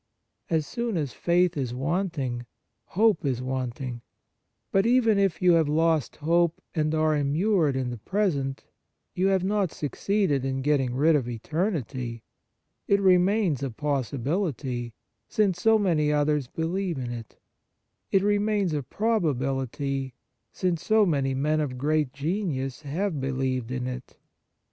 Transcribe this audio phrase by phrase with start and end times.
[0.49, 2.47] As soon as faith is wanting,
[2.85, 4.01] hope is wanting;
[4.71, 8.63] but even if you have lost hope and are immured in the present,
[9.13, 12.23] you have not succeeded in getting rid of eternity;
[12.87, 14.95] it remains a possibility,
[15.29, 17.37] since so many others believe in it;
[18.09, 20.15] it remains a probability,
[20.51, 24.17] since so many men of great genius have believed in it.